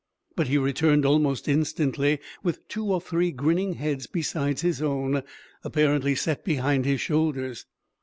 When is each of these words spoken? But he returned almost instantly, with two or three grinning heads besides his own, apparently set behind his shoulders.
But 0.35 0.47
he 0.47 0.57
returned 0.57 1.05
almost 1.05 1.47
instantly, 1.47 2.17
with 2.41 2.67
two 2.67 2.85
or 2.85 2.99
three 2.99 3.31
grinning 3.31 3.73
heads 3.73 4.07
besides 4.07 4.63
his 4.63 4.81
own, 4.81 5.21
apparently 5.63 6.15
set 6.15 6.43
behind 6.43 6.85
his 6.85 6.99
shoulders. 6.99 7.67